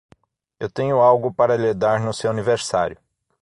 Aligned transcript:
Eu 0.59 0.67
tenho 0.67 0.99
algo 0.99 1.31
para 1.31 1.55
lhe 1.55 1.75
dar 1.75 1.99
no 1.99 2.11
seu 2.11 2.31
aniversário. 2.31 2.97